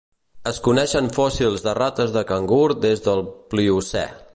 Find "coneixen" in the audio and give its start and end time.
0.67-1.11